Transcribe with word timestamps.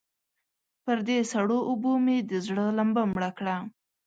پر 0.83 0.97
دې 1.07 1.17
سړو 1.31 1.59
اوبو 1.69 1.91
مې 2.05 2.17
د 2.29 2.31
زړه 2.45 2.65
لمبه 2.77 3.03
مړه 3.13 3.29
کړه. 3.37 3.55